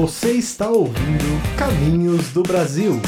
[0.00, 3.02] Você está ouvindo Caminhos do Brasil.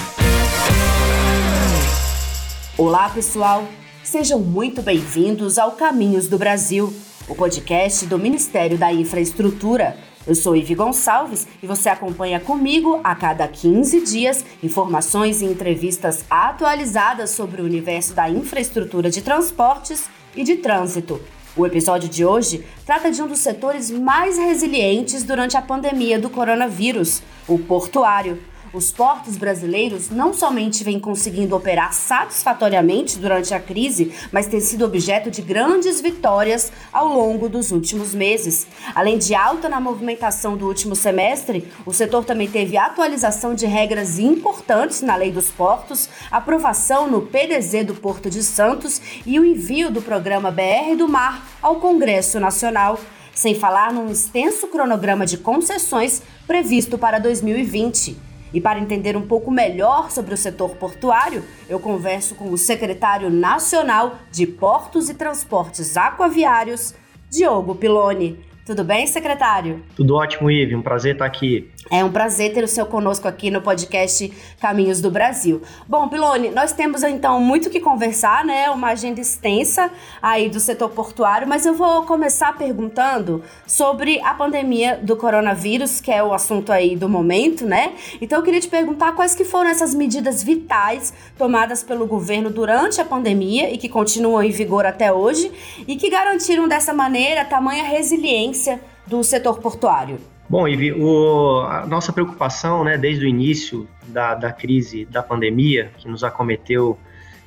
[2.76, 3.66] Olá, pessoal.
[4.04, 6.92] Sejam muito bem-vindos ao Caminhos do Brasil,
[7.26, 9.96] o podcast do Ministério da Infraestrutura.
[10.26, 16.26] Eu sou Ivi Gonçalves e você acompanha comigo a cada 15 dias informações e entrevistas
[16.28, 21.18] atualizadas sobre o universo da infraestrutura de transportes e de trânsito.
[21.54, 26.30] O episódio de hoje trata de um dos setores mais resilientes durante a pandemia do
[26.30, 28.38] coronavírus, o portuário
[28.72, 34.84] os portos brasileiros não somente vêm conseguindo operar satisfatoriamente durante a crise, mas têm sido
[34.84, 38.66] objeto de grandes vitórias ao longo dos últimos meses.
[38.94, 44.18] Além de alta na movimentação do último semestre, o setor também teve atualização de regras
[44.18, 49.90] importantes na Lei dos Portos, aprovação no PDZ do Porto de Santos e o envio
[49.90, 52.98] do programa BR do Mar ao Congresso Nacional
[53.34, 58.31] sem falar num extenso cronograma de concessões previsto para 2020.
[58.52, 63.30] E para entender um pouco melhor sobre o setor portuário, eu converso com o secretário
[63.30, 66.94] nacional de Portos e Transportes Aquaviários,
[67.30, 68.38] Diogo Piloni.
[68.64, 69.82] Tudo bem, secretário?
[69.96, 70.76] Tudo ótimo, Ive.
[70.76, 71.71] Um prazer estar aqui.
[71.90, 75.60] É um prazer ter o seu conosco aqui no podcast Caminhos do Brasil.
[75.88, 78.70] Bom, Pilone, nós temos então muito que conversar, né?
[78.70, 79.90] Uma agenda extensa
[80.22, 86.10] aí do setor portuário, mas eu vou começar perguntando sobre a pandemia do coronavírus, que
[86.10, 87.94] é o assunto aí do momento, né?
[88.20, 93.00] Então eu queria te perguntar quais que foram essas medidas vitais tomadas pelo governo durante
[93.00, 95.50] a pandemia e que continuam em vigor até hoje
[95.86, 100.31] e que garantiram dessa maneira tamanha resiliência do setor portuário.
[100.52, 105.90] Bom, Ivi, o, a nossa preocupação, né, desde o início da, da crise da pandemia,
[105.96, 106.98] que nos acometeu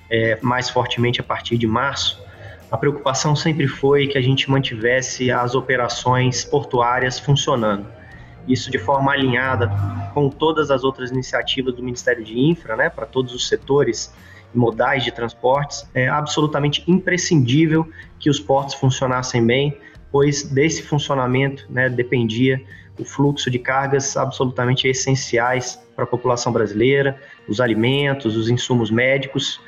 [0.09, 2.19] é, mais fortemente a partir de março,
[2.71, 7.85] a preocupação sempre foi que a gente mantivesse as operações portuárias funcionando.
[8.47, 9.71] Isso de forma alinhada
[10.15, 14.11] com todas as outras iniciativas do Ministério de Infra, né, para todos os setores
[14.51, 17.87] modais de transportes, é absolutamente imprescindível
[18.17, 19.77] que os portos funcionassem bem,
[20.11, 22.59] pois desse funcionamento né, dependia
[22.99, 29.59] o fluxo de cargas absolutamente essenciais para a população brasileira, os alimentos, os insumos médicos.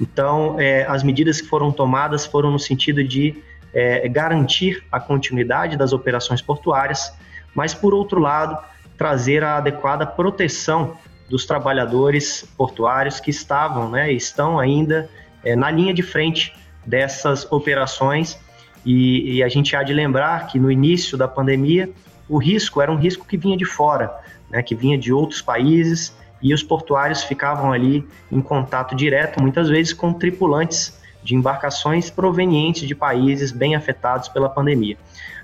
[0.00, 3.42] Então, é, as medidas que foram tomadas foram no sentido de
[3.72, 7.12] é, garantir a continuidade das operações portuárias,
[7.54, 8.58] mas, por outro lado,
[8.96, 10.96] trazer a adequada proteção
[11.28, 15.08] dos trabalhadores portuários que estavam, né, estão ainda
[15.44, 16.54] é, na linha de frente
[16.84, 18.38] dessas operações.
[18.84, 21.90] E, e a gente há de lembrar que no início da pandemia,
[22.28, 24.14] o risco era um risco que vinha de fora,
[24.50, 29.68] né, que vinha de outros países, e os portuários ficavam ali em contato direto, muitas
[29.68, 34.96] vezes com tripulantes de embarcações provenientes de países bem afetados pela pandemia.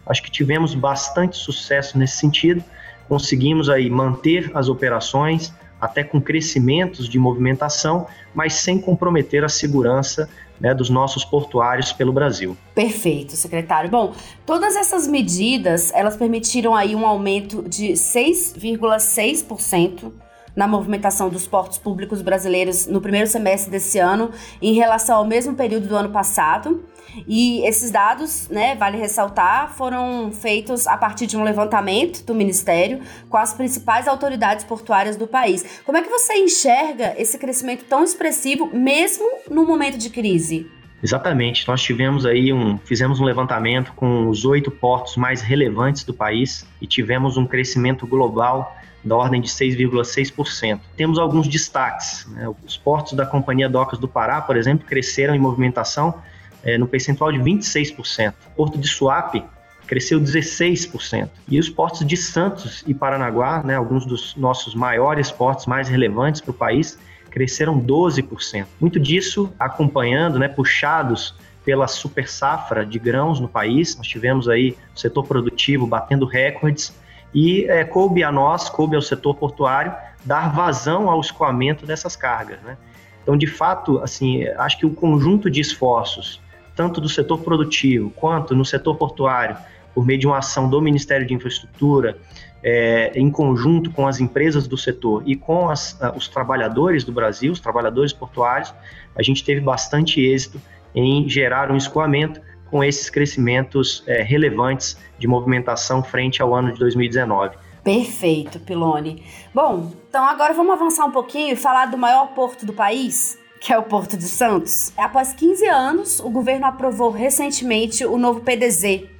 [0.06, 2.62] Acho que tivemos bastante sucesso nesse sentido,
[3.08, 10.28] conseguimos aí manter as operações, até com crescimentos de movimentação, mas sem comprometer a segurança
[10.60, 12.56] né, dos nossos portuários pelo Brasil.
[12.72, 13.90] Perfeito, secretário.
[13.90, 14.12] Bom,
[14.46, 20.12] todas essas medidas, elas permitiram aí um aumento de 6,6%
[20.54, 24.30] na movimentação dos portos públicos brasileiros no primeiro semestre desse ano
[24.60, 26.84] em relação ao mesmo período do ano passado.
[27.28, 33.00] E esses dados, né, vale ressaltar, foram feitos a partir de um levantamento do Ministério
[33.28, 35.82] com as principais autoridades portuárias do país.
[35.84, 40.70] Como é que você enxerga esse crescimento tão expressivo, mesmo no momento de crise?
[41.02, 41.66] Exatamente.
[41.66, 46.66] Nós tivemos aí um, fizemos um levantamento com os oito portos mais relevantes do país
[46.80, 50.78] e tivemos um crescimento global da ordem de 6,6%.
[50.96, 52.26] Temos alguns destaques.
[52.30, 52.48] Né?
[52.64, 56.22] Os portos da Companhia Docas do Pará, por exemplo, cresceram em movimentação
[56.62, 58.32] é, no percentual de 26%.
[58.56, 59.44] Porto de Suape
[59.88, 61.28] cresceu 16%.
[61.48, 66.40] E os portos de Santos e Paranaguá, né, alguns dos nossos maiores portos mais relevantes
[66.40, 66.96] para o país,
[67.32, 68.66] cresceram 12%.
[68.80, 71.34] Muito disso acompanhando, né, puxados
[71.64, 73.96] pela super safra de grãos no país.
[73.96, 76.94] Nós tivemos aí o setor produtivo batendo recordes
[77.34, 82.60] e é, coube a nós, coube ao setor portuário, dar vazão ao escoamento dessas cargas.
[82.62, 82.76] Né?
[83.22, 86.40] Então, de fato, assim, acho que o conjunto de esforços
[86.74, 89.56] tanto do setor produtivo quanto no setor portuário,
[89.94, 92.16] por meio de uma ação do Ministério de Infraestrutura,
[92.62, 97.52] é, em conjunto com as empresas do setor e com as, os trabalhadores do Brasil,
[97.52, 98.72] os trabalhadores portuários,
[99.16, 100.60] a gente teve bastante êxito
[100.94, 106.78] em gerar um escoamento com esses crescimentos é, relevantes de movimentação frente ao ano de
[106.78, 107.56] 2019.
[107.84, 109.22] Perfeito, Pilone.
[109.52, 113.72] Bom, então agora vamos avançar um pouquinho e falar do maior porto do país, que
[113.72, 114.92] é o Porto de Santos.
[114.96, 119.11] Após 15 anos, o governo aprovou recentemente o novo PDZ,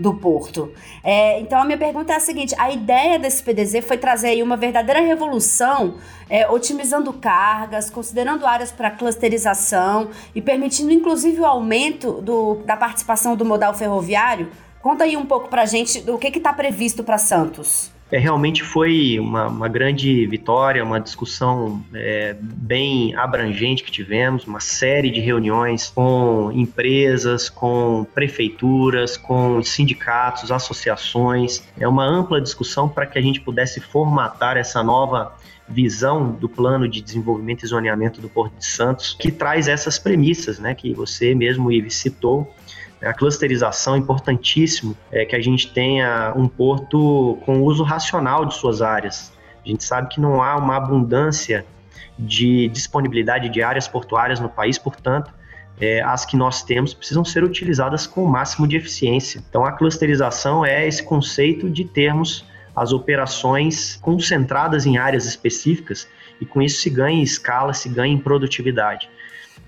[0.00, 0.72] do porto.
[1.04, 4.42] É, então a minha pergunta é a seguinte: a ideia desse PDZ foi trazer aí
[4.42, 5.98] uma verdadeira revolução,
[6.28, 13.36] é, otimizando cargas, considerando áreas para clusterização e permitindo inclusive o aumento do, da participação
[13.36, 14.50] do modal ferroviário.
[14.80, 17.92] Conta aí um pouco para gente do que está previsto para Santos.
[18.10, 24.58] É, realmente foi uma, uma, grande vitória, uma discussão é, bem abrangente que tivemos, uma
[24.58, 31.62] série de reuniões com empresas, com prefeituras, com sindicatos, associações.
[31.78, 35.32] É uma ampla discussão para que a gente pudesse formatar essa nova
[35.70, 40.58] visão do plano de desenvolvimento e zoneamento do Porto de Santos, que traz essas premissas,
[40.58, 42.52] né, que você mesmo, Ives, citou,
[43.02, 48.54] a clusterização é importantíssimo é que a gente tenha um porto com uso racional de
[48.54, 49.32] suas áreas.
[49.64, 51.64] A gente sabe que não há uma abundância
[52.18, 55.32] de disponibilidade de áreas portuárias no país, portanto,
[55.80, 59.42] é, as que nós temos precisam ser utilizadas com o máximo de eficiência.
[59.48, 62.44] Então, a clusterização é esse conceito de termos
[62.76, 66.06] as operações concentradas em áreas específicas
[66.40, 69.08] e com isso se ganha em escala, se ganha em produtividade.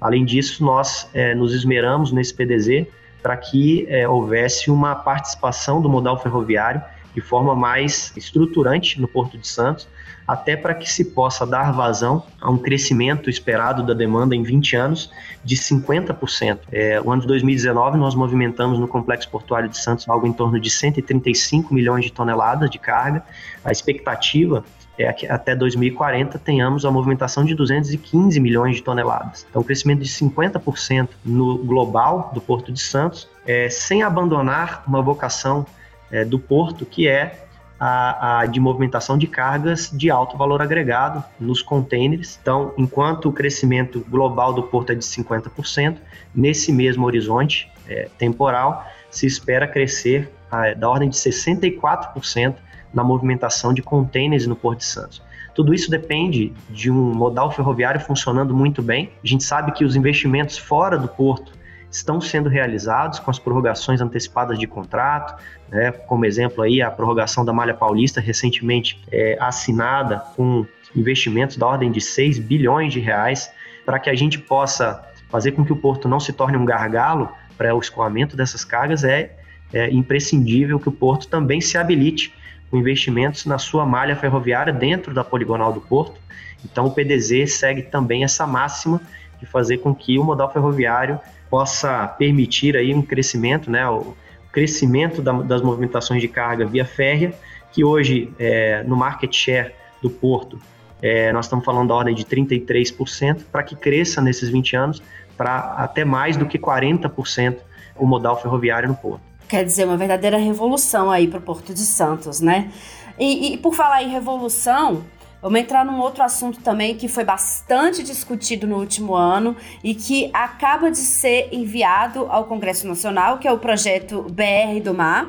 [0.01, 2.87] Além disso, nós é, nos esmeramos nesse PDZ
[3.23, 6.83] para que é, houvesse uma participação do modal ferroviário
[7.15, 9.89] de forma mais estruturante no Porto de Santos,
[10.27, 14.77] até para que se possa dar vazão a um crescimento esperado da demanda em 20
[14.77, 15.11] anos
[15.45, 16.61] de 50%.
[16.71, 20.61] É, o ano de 2019 nós movimentamos no Complexo Portuário de Santos algo em torno
[20.61, 23.25] de 135 milhões de toneladas de carga.
[23.65, 24.65] A expectativa
[24.99, 29.47] é que até 2040 tenhamos a movimentação de 215 milhões de toneladas.
[29.49, 35.03] Então, um crescimento de 50% no global do Porto de Santos, é, sem abandonar uma
[35.03, 35.67] vocação
[36.13, 37.47] é, do porto, que é
[37.81, 42.39] a, a, de movimentação de cargas de alto valor agregado nos contêineres.
[42.41, 45.97] Então, enquanto o crescimento global do porto é de 50%,
[46.33, 52.55] nesse mesmo horizonte é, temporal, se espera crescer a, da ordem de 64%
[52.95, 55.21] na movimentação de contêineres no Porto de Santos.
[55.55, 59.11] Tudo isso depende de um modal ferroviário funcionando muito bem.
[59.23, 61.53] A gente sabe que os investimentos fora do porto
[61.93, 67.45] estão sendo realizados com as prorrogações antecipadas de contrato, né, como exemplo aí a prorrogação
[67.45, 70.67] da Malha Paulista recentemente é, assinada com
[70.97, 73.53] investimentos da ordem de 6 bilhões de reais
[73.85, 77.31] para que a gente possa fazer com que o porto não se torne um gargalo
[77.57, 79.37] para o escoamento dessas cargas é,
[79.73, 82.35] é imprescindível que o porto também se habilite
[82.71, 86.19] com investimentos na sua malha ferroviária dentro da poligonal do porto.
[86.65, 89.01] Então o PDZ segue também essa máxima
[89.39, 91.21] de fazer com que o modal ferroviário
[91.53, 94.17] possa permitir aí um crescimento, né, o
[94.51, 97.35] crescimento da, das movimentações de carga via férrea,
[97.71, 100.59] que hoje é, no market share do porto
[101.03, 105.03] é, nós estamos falando da ordem de 33%, para que cresça nesses 20 anos
[105.37, 107.59] para até mais do que 40%
[107.99, 111.81] o modal ferroviário no porto quer dizer, uma verdadeira revolução aí para o Porto de
[111.81, 112.73] Santos, né?
[113.19, 115.05] E, e, por falar em revolução,
[115.43, 120.31] vamos entrar num outro assunto também que foi bastante discutido no último ano e que
[120.33, 125.29] acaba de ser enviado ao Congresso Nacional, que é o projeto BR do Mar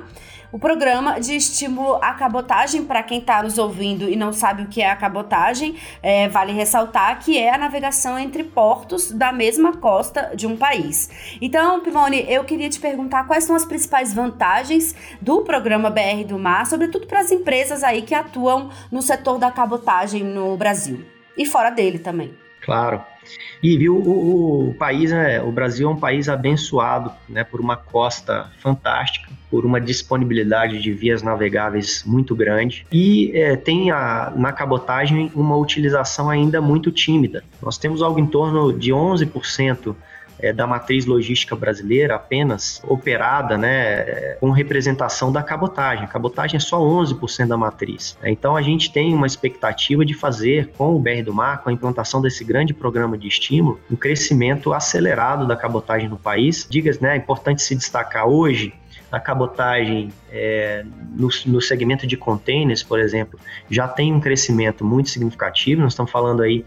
[0.53, 4.67] o programa de estímulo à cabotagem, para quem está nos ouvindo e não sabe o
[4.67, 9.77] que é a cabotagem, é, vale ressaltar que é a navegação entre portos da mesma
[9.77, 11.09] costa de um país.
[11.41, 16.37] Então, Pimone, eu queria te perguntar quais são as principais vantagens do programa BR do
[16.37, 21.03] Mar, sobretudo para as empresas aí que atuam no setor da cabotagem no Brasil
[21.35, 22.31] e fora dele também.
[22.61, 23.12] Claro.
[23.61, 27.77] E viu, o, o, país, é, o Brasil é um país abençoado, né, por uma
[27.77, 34.51] costa fantástica, por uma disponibilidade de vias navegáveis muito grande e é, tem a, na
[34.51, 37.43] cabotagem uma utilização ainda muito tímida.
[37.61, 39.95] Nós temos algo em torno de 11%
[40.43, 46.03] é, da matriz logística brasileira apenas operada né, com representação da cabotagem.
[46.03, 48.17] A cabotagem é só 11% da matriz.
[48.21, 51.73] Então a gente tem uma expectativa de fazer com o BR do Mar, com a
[51.73, 56.67] implantação desse grande programa de estímulo, um crescimento acelerado da cabotagem no país.
[56.69, 58.73] Digas, né, é importante se destacar hoje,
[59.13, 60.83] a cabotagem é,
[61.15, 63.39] no, no, segmento de containers, por exemplo,
[63.69, 65.83] já tem um crescimento muito significativo.
[65.83, 66.65] Nós estamos falando aí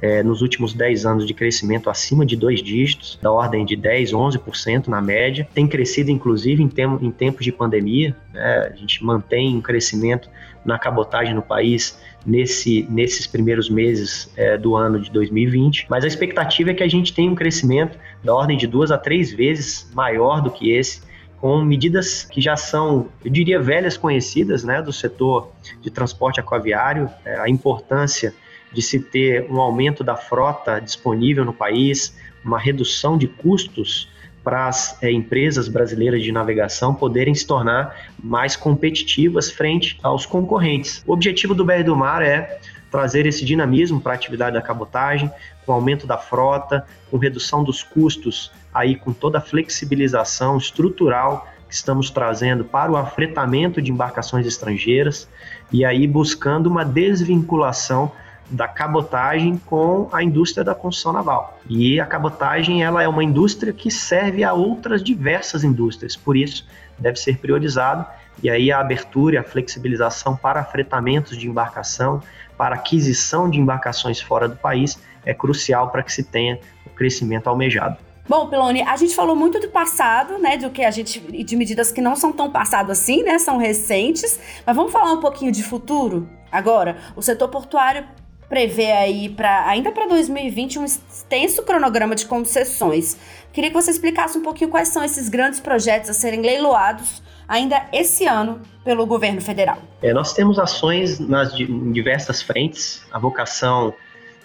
[0.00, 4.12] é, nos últimos 10 anos de crescimento acima de dois dígitos, da ordem de 10,
[4.12, 5.48] 11% na média.
[5.52, 8.14] Tem crescido, inclusive, em, tem, em tempos de pandemia.
[8.32, 8.70] Né?
[8.72, 10.30] A gente mantém um crescimento
[10.64, 15.86] na cabotagem no país nesse, nesses primeiros meses é, do ano de 2020.
[15.90, 18.98] Mas a expectativa é que a gente tenha um crescimento da ordem de duas a
[18.98, 21.07] três vezes maior do que esse
[21.40, 27.08] com medidas que já são, eu diria, velhas conhecidas né, do setor de transporte aquaviário,
[27.24, 28.34] é, a importância
[28.72, 34.10] de se ter um aumento da frota disponível no país, uma redução de custos
[34.42, 41.02] para as é, empresas brasileiras de navegação poderem se tornar mais competitivas frente aos concorrentes.
[41.06, 42.58] O objetivo do BR do Mar é
[42.90, 45.30] trazer esse dinamismo para a atividade da cabotagem,
[45.64, 51.74] com aumento da frota, com redução dos custos, aí com toda a flexibilização estrutural que
[51.74, 55.28] estamos trazendo para o afretamento de embarcações estrangeiras
[55.70, 58.10] e aí buscando uma desvinculação
[58.50, 61.58] da cabotagem com a indústria da construção naval.
[61.68, 66.66] E a cabotagem ela é uma indústria que serve a outras diversas indústrias, por isso
[66.98, 68.06] deve ser priorizado.
[68.42, 72.22] E aí a abertura a flexibilização para fretamentos de embarcação,
[72.58, 77.46] para aquisição de embarcações fora do país é crucial para que se tenha o crescimento
[77.46, 77.96] almejado.
[78.28, 80.58] Bom, Peloni, a gente falou muito do passado, né?
[80.58, 81.18] Do que a gente.
[81.18, 83.38] de medidas que não são tão passado assim, né?
[83.38, 84.38] São recentes.
[84.66, 86.98] Mas vamos falar um pouquinho de futuro agora.
[87.16, 88.04] O setor portuário
[88.48, 93.16] prevê aí para ainda para 2020 um extenso cronograma de concessões.
[93.52, 97.86] Queria que você explicasse um pouquinho quais são esses grandes projetos a serem leiloados ainda
[97.92, 99.78] esse ano pelo governo federal.
[100.02, 103.02] É, nós temos ações nas em diversas frentes.
[103.10, 103.94] A vocação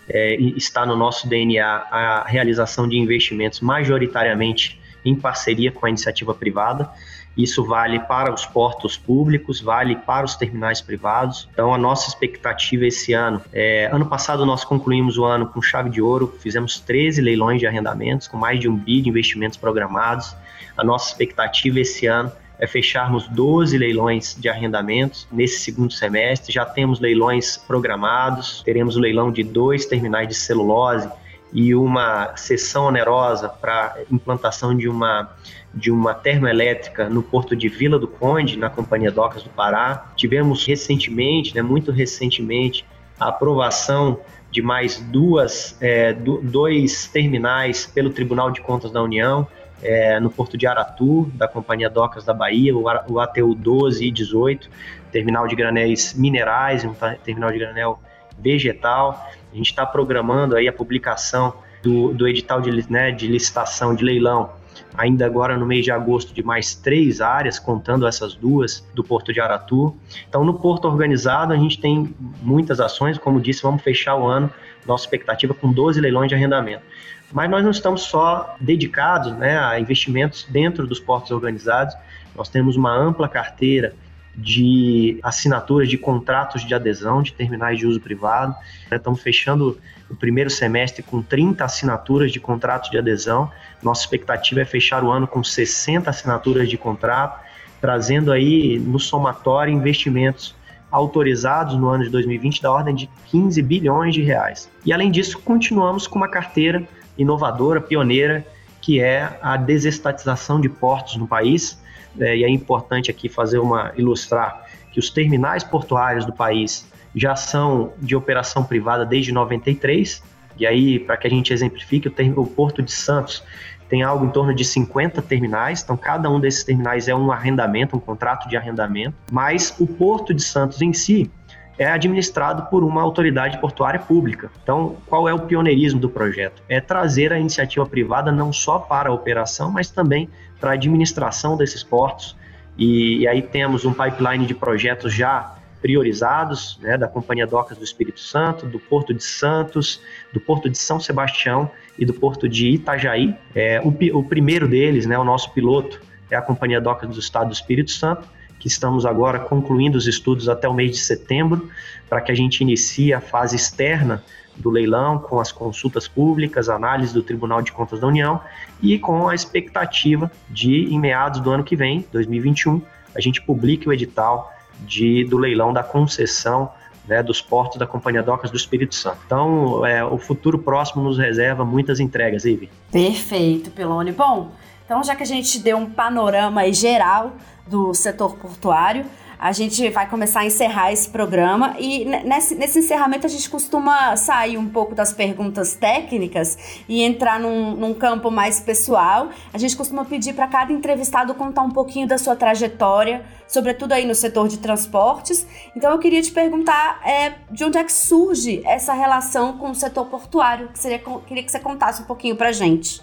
[0.07, 6.33] é, está no nosso DNA a realização de investimentos majoritariamente em parceria com a iniciativa
[6.33, 6.89] privada.
[7.35, 11.49] Isso vale para os portos públicos, vale para os terminais privados.
[11.51, 15.89] Então, a nossa expectativa esse ano, é, ano passado nós concluímos o ano com chave
[15.89, 20.35] de ouro, fizemos 13 leilões de arrendamentos, com mais de um bi de investimentos programados.
[20.77, 26.53] A nossa expectativa esse ano é fecharmos 12 leilões de arrendamentos nesse segundo semestre.
[26.53, 31.09] Já temos leilões programados, teremos o leilão de dois terminais de celulose
[31.53, 35.29] e uma sessão onerosa para implantação de uma
[35.73, 40.11] de uma termoelétrica no porto de Vila do Conde, na Companhia Docas do Pará.
[40.15, 42.85] Tivemos recentemente, né, muito recentemente,
[43.19, 44.19] a aprovação
[44.51, 49.47] de mais duas, é, do, dois terminais pelo Tribunal de Contas da União,
[49.81, 54.11] é, no Porto de Aratu, da Companhia Docas da Bahia, o, o ATU 12 e
[54.11, 54.69] 18,
[55.11, 56.93] terminal de granéis minerais, um
[57.23, 57.99] terminal de granel
[58.39, 59.29] vegetal.
[59.51, 64.03] A gente está programando aí a publicação do, do edital de, né, de licitação de
[64.03, 64.49] leilão
[64.95, 69.33] ainda agora no mês de agosto de mais três áreas, contando essas duas do Porto
[69.33, 69.95] de Aratu.
[70.27, 74.51] Então, no Porto Organizado, a gente tem muitas ações, como disse, vamos fechar o ano,
[74.85, 76.83] nossa expectativa com 12 leilões de arrendamento.
[77.31, 81.95] Mas nós não estamos só dedicados né, a investimentos dentro dos portos organizados,
[82.35, 83.93] nós temos uma ampla carteira
[84.35, 88.55] de assinaturas de contratos de adesão de terminais de uso privado.
[88.91, 93.51] Estamos fechando o primeiro semestre com 30 assinaturas de contratos de adesão.
[93.81, 97.39] Nossa expectativa é fechar o ano com 60 assinaturas de contrato,
[97.79, 100.55] trazendo aí no somatório investimentos
[100.89, 104.69] autorizados no ano de 2020 da ordem de 15 bilhões de reais.
[104.85, 106.87] E além disso, continuamos com uma carteira
[107.17, 108.45] inovadora, pioneira,
[108.79, 111.81] que é a desestatização de portos no país
[112.19, 117.35] é, e é importante aqui fazer uma ilustrar que os terminais portuários do país já
[117.35, 120.21] são de operação privada desde 93.
[120.57, 123.43] E aí, para que a gente exemplifique, o, o Porto de Santos
[123.89, 127.95] tem algo em torno de 50 terminais, então cada um desses terminais é um arrendamento,
[127.95, 131.29] um contrato de arrendamento, mas o Porto de Santos em si
[131.77, 134.51] é administrado por uma autoridade portuária pública.
[134.61, 136.61] Então, qual é o pioneirismo do projeto?
[136.69, 140.29] É trazer a iniciativa privada não só para a operação, mas também
[140.63, 142.37] para a administração desses portos.
[142.77, 147.83] E, e, aí temos um pipeline de projetos já priorizados, né, da Companhia Docas do
[147.83, 150.01] Espírito Santo, do Porto de Santos,
[150.31, 153.35] do Porto de São Sebastião e do Porto de Itajaí.
[153.53, 156.01] É, o, o primeiro deles, né, o nosso piloto,
[156.31, 158.25] é a Companhia Docas do Estado do Espírito Santo,
[158.57, 161.69] que estamos agora concluindo os estudos até o mês de setembro,
[162.07, 164.23] para que a gente inicie a fase externa
[164.55, 168.39] do leilão, com as consultas públicas, análise do Tribunal de Contas da União
[168.81, 172.81] e com a expectativa de, em meados do ano que vem, 2021,
[173.15, 176.71] a gente publique o edital de, do leilão da concessão
[177.07, 179.19] né, dos portos da Companhia Docas do Espírito Santo.
[179.25, 182.69] Então, é, o futuro próximo nos reserva muitas entregas, Ivi.
[182.91, 184.11] Perfeito, Pelone.
[184.11, 184.51] Bom,
[184.85, 187.33] então já que a gente deu um panorama geral
[187.67, 189.05] do setor portuário.
[189.43, 194.15] A gente vai começar a encerrar esse programa e nesse, nesse encerramento a gente costuma
[194.15, 199.31] sair um pouco das perguntas técnicas e entrar num, num campo mais pessoal.
[199.53, 204.07] A gente costuma pedir para cada entrevistado contar um pouquinho da sua trajetória, sobretudo aí
[204.07, 205.45] no setor de transportes.
[205.75, 209.75] Então eu queria te perguntar é, de onde é que surge essa relação com o
[209.75, 210.69] setor portuário.
[210.69, 213.01] Que seria, queria que você contasse um pouquinho para gente.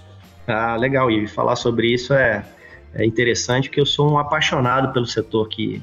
[0.49, 2.43] Ah, legal, e falar sobre isso é
[2.95, 5.83] é interessante que eu sou um apaixonado pelo setor que,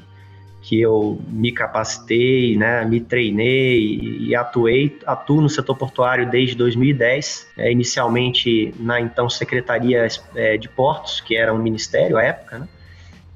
[0.60, 7.48] que eu me capacitei, né, me treinei e, atuei, atuo no setor portuário desde 2010,
[7.56, 12.68] é, inicialmente na então Secretaria é, de Portos, que era um ministério à época, né?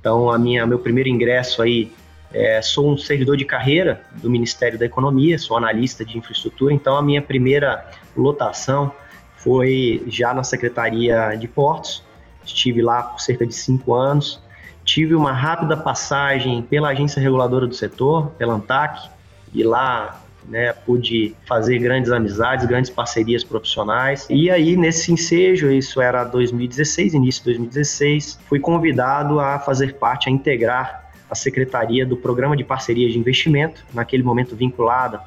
[0.01, 1.93] Então, a minha, meu primeiro ingresso aí,
[2.35, 6.97] é, sou um servidor de carreira do Ministério da Economia, sou analista de infraestrutura, então
[6.97, 8.93] a minha primeira lotação
[9.37, 12.03] foi já na Secretaria de Portos,
[12.45, 14.42] estive lá por cerca de cinco anos,
[14.85, 19.09] tive uma rápida passagem pela Agência Reguladora do Setor, pela ANTAC,
[19.55, 24.27] e lá né, pude fazer grandes amizades, grandes parcerias profissionais.
[24.29, 30.29] E aí, nesse ensejo, isso era 2016, início de 2016, fui convidado a fazer parte,
[30.29, 35.21] a integrar a secretaria do Programa de Parceria de Investimento, naquele momento vinculada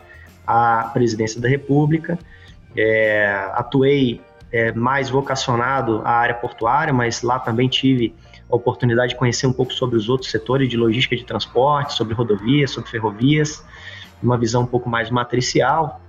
[0.46, 2.20] à Presidência da República.
[2.78, 4.22] É, atuei
[4.52, 8.14] é, mais vocacionado à área portuária, mas lá também tive
[8.50, 12.14] a oportunidade de conhecer um pouco sobre os outros setores de logística de transporte, sobre
[12.14, 13.64] rodovias, sobre ferrovias
[14.22, 16.02] uma visão um pouco mais matricial,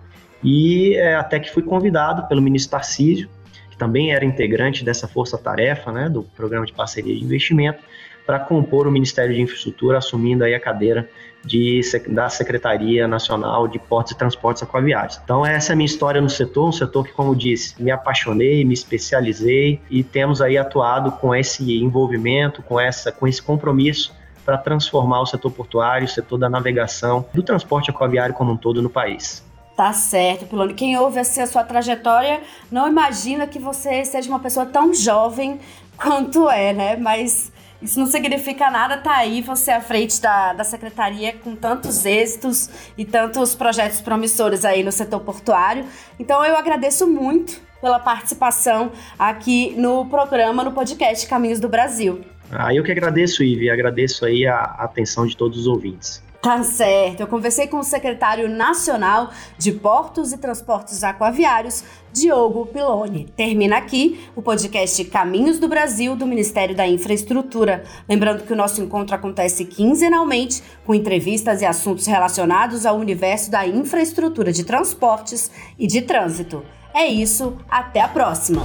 [0.43, 3.29] e é, até que fui convidado pelo ministro Tarcísio,
[3.71, 7.83] que também era integrante dessa força-tarefa, né, do Programa de Parceria de Investimento,
[8.27, 11.09] para compor o Ministério de Infraestrutura, assumindo aí a cadeira
[11.45, 15.21] de, da Secretaria Nacional de Portos e Transportes Aquaviários.
[15.23, 18.65] Então essa é a minha história no setor, um setor que, como disse, me apaixonei,
[18.65, 24.13] me especializei e temos aí atuado com esse envolvimento, com, essa, com esse compromisso
[24.45, 28.83] para transformar o setor portuário, o setor da navegação, do transporte aquaviário como um todo
[28.83, 29.45] no país.
[29.77, 30.73] Tá certo, Pilone.
[30.73, 32.41] Quem ouve assim a sua trajetória
[32.73, 35.61] não imagina que você seja uma pessoa tão jovem
[35.97, 36.97] quanto é, né?
[36.97, 42.07] Mas isso não significa nada, tá aí você à frente da, da secretaria com tantos
[42.07, 45.85] êxitos e tantos projetos promissores aí no setor portuário.
[46.19, 52.21] Então eu agradeço muito pela participação aqui no programa, no podcast Caminhos do Brasil.
[52.51, 56.23] Ah, eu que agradeço, Ive, agradeço aí a atenção de todos os ouvintes.
[56.47, 57.23] Tá certo.
[57.23, 63.27] Eu conversei com o secretário nacional de Portos e Transportes Aquaviários, Diogo Piloni.
[63.37, 67.83] Termina aqui o podcast Caminhos do Brasil do Ministério da Infraestrutura.
[68.09, 73.67] Lembrando que o nosso encontro acontece quinzenalmente com entrevistas e assuntos relacionados ao universo da
[73.67, 76.65] infraestrutura de transportes e de trânsito.
[76.95, 78.63] É isso, até a próxima!